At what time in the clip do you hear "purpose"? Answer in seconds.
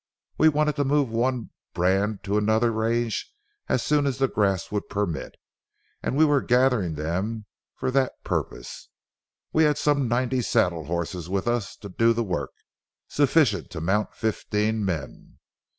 8.23-8.89